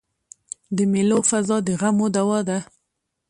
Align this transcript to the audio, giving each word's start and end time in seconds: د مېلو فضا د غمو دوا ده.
د 0.75 0.77
مېلو 0.91 1.17
فضا 1.29 1.57
د 1.67 1.69
غمو 1.79 2.07
دوا 2.15 2.39
ده. 2.47 2.59